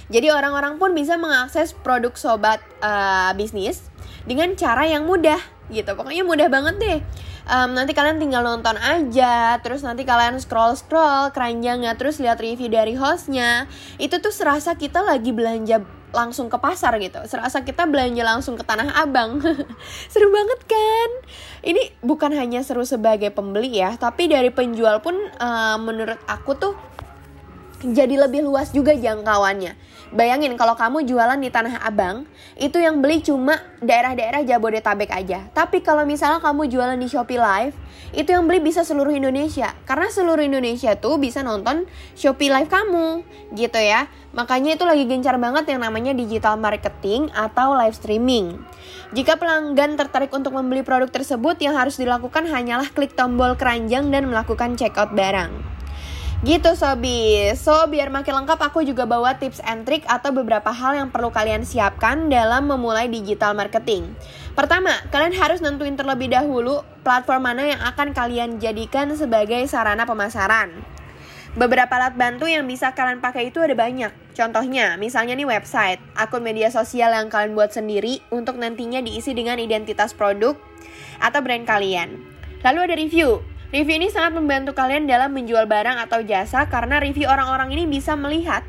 Jadi 0.09 0.33
orang-orang 0.33 0.81
pun 0.81 0.97
bisa 0.97 1.21
mengakses 1.21 1.77
produk 1.77 2.17
sobat 2.17 2.65
uh, 2.81 3.37
bisnis 3.37 3.92
dengan 4.29 4.55
cara 4.55 4.87
yang 4.87 5.05
mudah 5.09 5.39
gitu. 5.73 5.97
Pokoknya 5.97 6.23
mudah 6.23 6.49
banget 6.53 6.75
deh. 6.79 6.99
Um, 7.43 7.75
nanti 7.75 7.91
kalian 7.91 8.23
tinggal 8.23 8.47
nonton 8.47 8.79
aja 8.79 9.59
terus 9.67 9.83
nanti 9.83 10.07
kalian 10.07 10.39
scroll 10.39 10.79
scroll 10.79 11.35
keranjangnya 11.35 11.99
terus 11.99 12.23
lihat 12.23 12.39
review 12.39 12.71
dari 12.71 12.95
hostnya. 12.95 13.67
Itu 13.99 14.23
tuh 14.23 14.31
serasa 14.31 14.79
kita 14.79 15.03
lagi 15.03 15.35
belanja 15.35 15.83
langsung 16.13 16.53
ke 16.53 16.61
pasar 16.61 17.01
gitu. 17.01 17.19
Serasa 17.25 17.65
kita 17.65 17.89
belanja 17.89 18.23
langsung 18.23 18.55
ke 18.55 18.63
tanah 18.63 18.95
abang. 19.01 19.41
Seru 20.13 20.29
banget 20.29 20.61
kan? 20.69 21.11
Ini 21.65 22.05
bukan 22.05 22.37
hanya 22.37 22.61
seru 22.67 22.83
sebagai 22.83 23.31
pembeli 23.31 23.81
ya 23.81 23.95
tapi 23.97 24.27
dari 24.27 24.51
penjual 24.51 24.99
pun 25.01 25.15
uh, 25.41 25.79
menurut 25.79 26.19
aku 26.27 26.59
tuh 26.59 26.75
jadi 27.83 28.15
lebih 28.27 28.47
luas 28.47 28.71
juga 28.71 28.95
jangkauannya 28.95 29.75
Bayangin 30.13 30.61
kalau 30.61 30.77
kamu 30.77 31.09
jualan 31.09 31.41
di 31.41 31.49
Tanah 31.49 31.89
Abang, 31.89 32.29
itu 32.61 32.77
yang 32.77 33.01
beli 33.01 33.25
cuma 33.25 33.57
daerah-daerah 33.81 34.45
Jabodetabek 34.45 35.09
aja. 35.09 35.49
Tapi 35.57 35.81
kalau 35.81 36.05
misalnya 36.05 36.37
kamu 36.45 36.69
jualan 36.69 37.01
di 37.01 37.09
Shopee 37.09 37.41
Live, 37.41 37.73
itu 38.13 38.29
yang 38.29 38.45
beli 38.45 38.61
bisa 38.61 38.85
seluruh 38.85 39.09
Indonesia. 39.09 39.73
Karena 39.89 40.13
seluruh 40.13 40.45
Indonesia 40.45 40.93
tuh 41.01 41.17
bisa 41.17 41.41
nonton 41.41 41.89
Shopee 42.13 42.53
Live 42.53 42.69
kamu, 42.69 43.25
gitu 43.57 43.81
ya. 43.81 44.05
Makanya 44.37 44.77
itu 44.77 44.85
lagi 44.85 45.09
gencar 45.09 45.41
banget 45.41 45.73
yang 45.73 45.81
namanya 45.81 46.13
digital 46.13 46.61
marketing 46.61 47.33
atau 47.33 47.73
live 47.73 47.97
streaming. 47.97 48.61
Jika 49.17 49.41
pelanggan 49.41 49.97
tertarik 49.97 50.29
untuk 50.37 50.53
membeli 50.53 50.85
produk 50.85 51.09
tersebut, 51.09 51.57
yang 51.65 51.73
harus 51.73 51.97
dilakukan 51.97 52.45
hanyalah 52.53 52.93
klik 52.93 53.17
tombol 53.17 53.57
keranjang 53.57 54.13
dan 54.13 54.29
melakukan 54.29 54.77
checkout 54.77 55.17
barang. 55.17 55.81
Gitu 56.43 56.75
Sobi, 56.75 57.55
so 57.55 57.87
biar 57.87 58.11
makin 58.11 58.43
lengkap 58.43 58.59
aku 58.59 58.83
juga 58.83 59.07
bawa 59.07 59.39
tips 59.39 59.63
and 59.63 59.87
trick 59.87 60.03
atau 60.11 60.35
beberapa 60.35 60.75
hal 60.75 60.99
yang 60.99 61.07
perlu 61.15 61.31
kalian 61.31 61.63
siapkan 61.63 62.27
dalam 62.27 62.67
memulai 62.67 63.07
digital 63.07 63.55
marketing. 63.55 64.11
Pertama, 64.59 64.91
kalian 65.15 65.39
harus 65.39 65.63
nentuin 65.63 65.95
terlebih 65.95 66.35
dahulu 66.35 66.83
platform 67.07 67.47
mana 67.47 67.63
yang 67.71 67.79
akan 67.87 68.11
kalian 68.11 68.59
jadikan 68.59 69.15
sebagai 69.15 69.63
sarana 69.71 70.03
pemasaran. 70.03 70.83
Beberapa 71.55 71.95
alat 71.95 72.19
bantu 72.19 72.51
yang 72.51 72.67
bisa 72.67 72.91
kalian 72.91 73.23
pakai 73.23 73.55
itu 73.55 73.63
ada 73.63 73.79
banyak. 73.79 74.11
Contohnya, 74.35 74.99
misalnya 74.99 75.39
nih 75.39 75.47
website, 75.47 76.03
akun 76.19 76.43
media 76.43 76.75
sosial 76.75 77.15
yang 77.15 77.31
kalian 77.31 77.55
buat 77.55 77.71
sendiri 77.71 78.19
untuk 78.35 78.59
nantinya 78.59 78.99
diisi 78.99 79.31
dengan 79.31 79.63
identitas 79.63 80.11
produk 80.11 80.59
atau 81.23 81.39
brand 81.39 81.63
kalian. 81.63 82.19
Lalu 82.67 82.79
ada 82.83 82.95
review, 82.99 83.47
Review 83.73 84.05
ini 84.05 84.13
sangat 84.13 84.37
membantu 84.37 84.77
kalian 84.77 85.09
dalam 85.09 85.33
menjual 85.33 85.65
barang 85.65 85.97
atau 86.05 86.21
jasa 86.21 86.69
karena 86.69 87.01
review 87.01 87.25
orang-orang 87.25 87.73
ini 87.73 87.89
bisa 87.89 88.13
melihat 88.21 88.61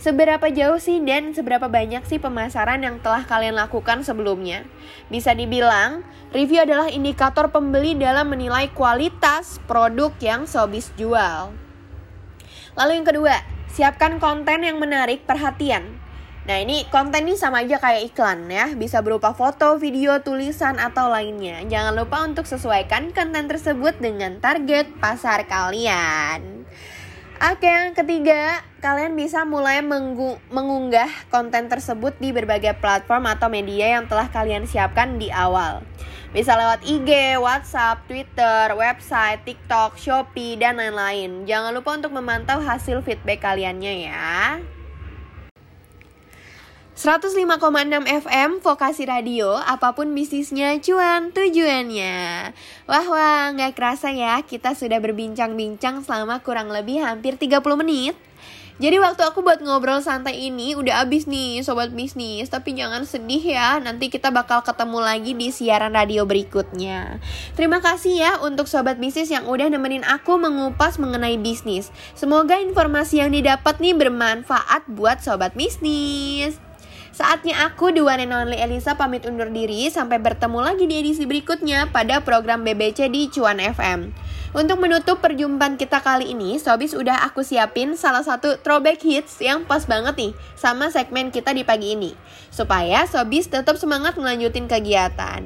seberapa 0.00 0.48
jauh 0.48 0.80
sih 0.80 0.96
dan 1.04 1.36
seberapa 1.36 1.68
banyak 1.68 2.00
sih 2.08 2.16
pemasaran 2.16 2.80
yang 2.80 2.96
telah 3.04 3.28
kalian 3.28 3.52
lakukan 3.52 4.00
sebelumnya. 4.00 4.64
Bisa 5.12 5.36
dibilang, 5.36 6.08
review 6.32 6.64
adalah 6.64 6.88
indikator 6.88 7.52
pembeli 7.52 8.00
dalam 8.00 8.32
menilai 8.32 8.72
kualitas 8.72 9.60
produk 9.68 10.16
yang 10.24 10.48
Sobis 10.48 10.88
jual. 10.96 11.52
Lalu 12.80 12.92
yang 12.96 13.06
kedua, 13.12 13.36
siapkan 13.68 14.16
konten 14.16 14.64
yang 14.64 14.80
menarik 14.80 15.28
perhatian. 15.28 16.00
Nah 16.46 16.62
ini 16.62 16.86
konten 16.94 17.26
ini 17.26 17.34
sama 17.34 17.66
aja 17.66 17.82
kayak 17.82 18.14
iklan 18.14 18.46
ya. 18.46 18.70
Bisa 18.78 19.02
berupa 19.02 19.34
foto, 19.34 19.82
video, 19.82 20.22
tulisan, 20.22 20.78
atau 20.78 21.10
lainnya. 21.10 21.66
Jangan 21.66 21.94
lupa 21.98 22.22
untuk 22.22 22.46
sesuaikan 22.46 23.10
konten 23.10 23.50
tersebut 23.50 23.98
dengan 23.98 24.38
target 24.38 24.86
pasar 25.02 25.50
kalian. 25.50 26.62
Oke 27.36 27.68
yang 27.68 27.92
ketiga 27.92 28.64
Kalian 28.86 29.18
bisa 29.18 29.42
mulai 29.42 29.82
mengunggah 30.52 31.10
konten 31.26 31.66
tersebut 31.66 32.14
di 32.22 32.30
berbagai 32.30 32.78
platform 32.78 33.26
atau 33.26 33.50
media 33.50 33.98
yang 33.98 34.06
telah 34.06 34.30
kalian 34.30 34.62
siapkan 34.70 35.18
di 35.18 35.26
awal. 35.26 35.82
Bisa 36.30 36.54
lewat 36.54 36.86
IG, 36.86 37.34
WhatsApp, 37.42 38.06
Twitter, 38.06 38.78
website, 38.78 39.42
TikTok, 39.42 39.98
Shopee, 39.98 40.54
dan 40.54 40.78
lain-lain. 40.78 41.50
Jangan 41.50 41.74
lupa 41.74 41.98
untuk 41.98 42.14
memantau 42.14 42.62
hasil 42.62 43.02
feedback 43.02 43.42
kaliannya 43.42 44.06
ya 44.06 44.62
105,6 46.96 48.08
FM 48.08 48.64
Vokasi 48.64 49.04
Radio 49.04 49.52
Apa 49.52 49.92
pun 49.92 50.16
bisnisnya 50.16 50.80
cuan 50.80 51.28
tujuannya. 51.28 52.16
Wah 52.88 53.06
wah 53.12 53.52
nggak 53.52 53.76
kerasa 53.76 54.16
ya 54.16 54.40
Kita 54.40 54.72
sudah 54.72 54.96
berbincang-bincang 55.04 56.00
selama 56.00 56.40
kurang 56.40 56.72
lebih 56.72 57.04
hampir 57.04 57.36
30 57.36 57.60
menit. 57.76 58.16
Jadi 58.80 58.96
waktu 58.96 59.28
aku 59.28 59.44
buat 59.44 59.60
ngobrol 59.60 60.00
santai 60.00 60.48
ini 60.48 60.72
udah 60.72 61.04
abis 61.04 61.28
nih 61.28 61.60
sobat 61.60 61.92
bisnis. 61.92 62.48
Tapi 62.48 62.72
jangan 62.72 63.04
sedih 63.04 63.44
ya 63.44 63.76
nanti 63.76 64.08
kita 64.08 64.32
bakal 64.32 64.64
ketemu 64.64 64.96
lagi 64.96 65.36
di 65.36 65.52
siaran 65.52 65.92
radio 65.92 66.24
berikutnya. 66.24 67.20
Terima 67.60 67.84
kasih 67.84 68.24
ya 68.24 68.32
untuk 68.40 68.72
sobat 68.72 68.96
bisnis 68.96 69.28
yang 69.28 69.44
udah 69.44 69.68
nemenin 69.68 70.00
aku 70.00 70.40
mengupas 70.40 70.96
mengenai 70.96 71.36
bisnis. 71.36 71.92
Semoga 72.16 72.56
informasi 72.56 73.20
yang 73.20 73.36
didapat 73.36 73.84
nih 73.84 73.92
bermanfaat 73.92 74.88
buat 74.88 75.20
sobat 75.20 75.52
bisnis 75.52 76.56
Saatnya 77.16 77.64
aku, 77.64 77.96
The 77.96 78.04
One 78.04 78.28
and 78.28 78.36
Only 78.36 78.60
Elisa, 78.60 78.92
pamit 78.92 79.24
undur 79.24 79.48
diri 79.48 79.88
sampai 79.88 80.20
bertemu 80.20 80.60
lagi 80.60 80.84
di 80.84 81.00
edisi 81.00 81.24
berikutnya 81.24 81.88
pada 81.88 82.20
program 82.20 82.60
BBC 82.60 83.08
di 83.08 83.32
Cuan 83.32 83.56
FM. 83.56 84.12
Untuk 84.52 84.76
menutup 84.84 85.24
perjumpaan 85.24 85.80
kita 85.80 86.04
kali 86.04 86.36
ini, 86.36 86.60
Sobis 86.60 86.92
udah 86.92 87.24
aku 87.24 87.40
siapin 87.40 87.96
salah 87.96 88.20
satu 88.20 88.60
throwback 88.60 89.00
hits 89.00 89.40
yang 89.40 89.64
pas 89.64 89.88
banget 89.88 90.12
nih 90.12 90.32
sama 90.60 90.92
segmen 90.92 91.32
kita 91.32 91.56
di 91.56 91.64
pagi 91.64 91.96
ini. 91.96 92.12
Supaya 92.52 93.08
Sobis 93.08 93.48
tetap 93.48 93.80
semangat 93.80 94.20
melanjutin 94.20 94.68
kegiatan. 94.68 95.40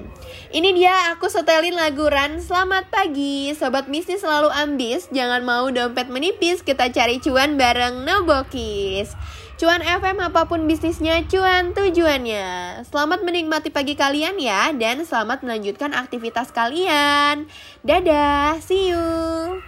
Ini 0.51 0.71
dia 0.75 1.15
aku 1.15 1.31
setelin 1.31 1.79
lagu 1.79 2.11
Ran 2.11 2.43
Selamat 2.43 2.91
pagi, 2.91 3.55
Sobat 3.55 3.87
bisnis 3.87 4.27
selalu 4.27 4.51
ambis, 4.51 5.07
jangan 5.15 5.47
mau 5.47 5.71
dompet 5.71 6.11
menipis, 6.11 6.67
kita 6.67 6.91
cari 6.91 7.23
cuan 7.23 7.55
bareng 7.55 8.03
Nobokis. 8.03 9.15
Cuan 9.61 9.85
FM 9.85 10.25
apa 10.25 10.49
pun 10.49 10.64
bisnisnya, 10.64 11.20
cuan 11.29 11.77
tujuannya. 11.77 12.81
Selamat 12.88 13.20
menikmati 13.20 13.68
pagi 13.68 13.92
kalian 13.92 14.40
ya, 14.40 14.73
dan 14.73 15.05
selamat 15.05 15.44
melanjutkan 15.44 15.92
aktivitas 15.92 16.49
kalian. 16.49 17.44
Dadah, 17.85 18.57
see 18.64 18.88
you. 18.88 19.61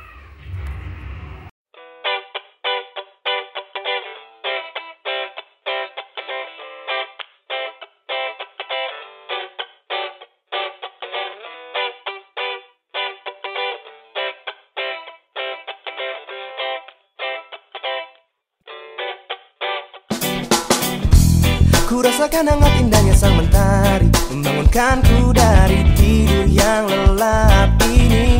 Rasakan 22.22 22.54
hangat 22.54 22.72
indahnya 22.78 23.14
sang 23.18 23.35
mentari. 23.35 24.06
Membangunkanku 24.30 25.35
dari 25.35 25.82
tidur 25.98 26.46
yang 26.46 26.87
lelap 26.87 27.74
ini. 27.90 28.38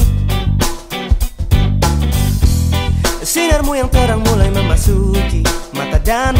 Sinarmu 3.26 3.74
yang 3.74 3.90
terang 3.90 4.22
mulai 4.22 4.54
memasuki 4.54 5.42
Mata 5.74 5.98
dan 5.98 6.38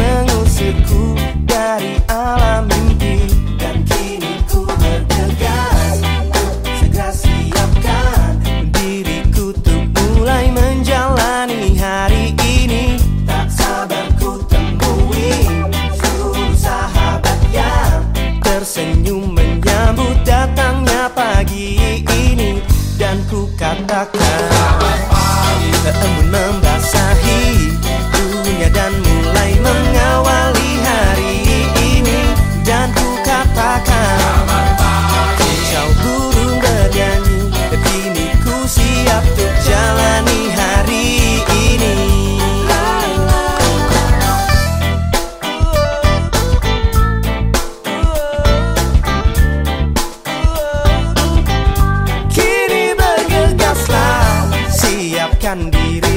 melelahkan 55.43 55.67
diri 55.75 56.12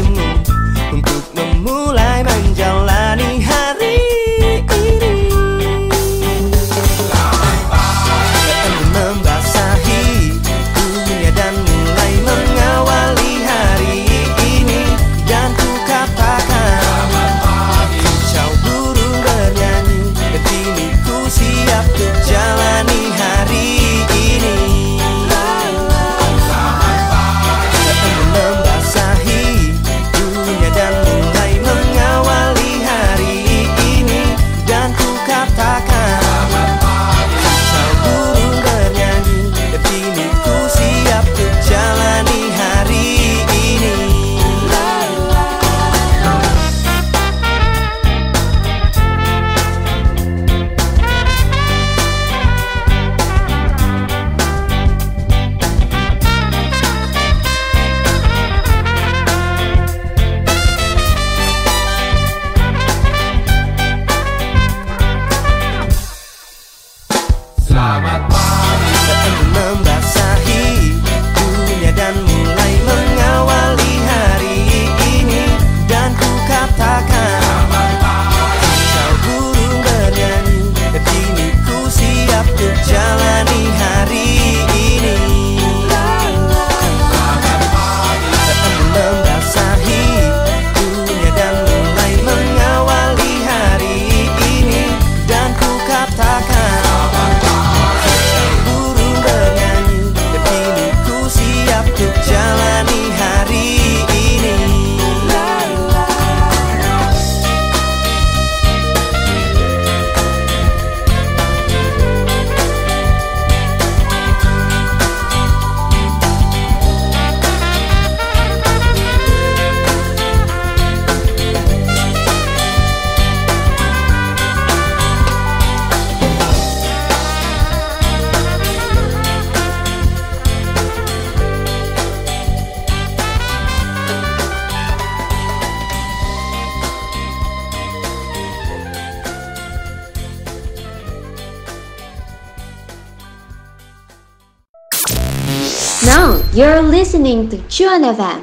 listening 146.97 147.45
to 147.53 147.61
Cuan 147.69 148.09
FM. 148.09 148.41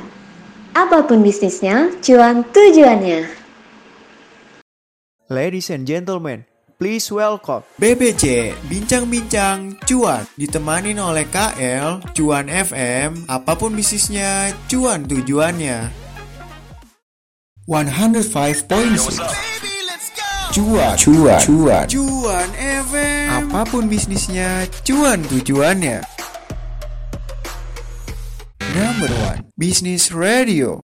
Apa 0.78 1.10
pun 1.10 1.26
bisnisnya, 1.26 1.90
cuan 2.06 2.46
tujuannya. 2.54 3.26
Ladies 5.26 5.74
and 5.74 5.90
gentlemen, 5.90 6.46
please 6.78 7.10
welcome. 7.10 7.66
BBC 7.82 8.54
Bincang-Bincang 8.70 9.82
Cuan 9.90 10.30
Ditemanin 10.38 11.02
oleh 11.02 11.26
KL 11.34 12.06
Cuan 12.14 12.46
FM 12.46 13.26
Apa 13.26 13.58
pun 13.58 13.74
bisnisnya 13.74 14.54
Cuan 14.70 15.10
tujuannya. 15.10 15.90
105.6 17.66 19.18
Cuan 20.54 20.94
Cuan 21.02 21.40
Cuan 21.42 21.86
Cuan 21.90 22.50
FM 22.54 23.30
Apa 23.50 23.66
pun 23.66 23.90
bisnisnya 23.90 24.70
Cuan 24.86 25.26
tujuannya 25.26 26.23
Number 28.74 29.08
one 29.22 29.52
Business 29.58 30.12
Radio 30.12 30.82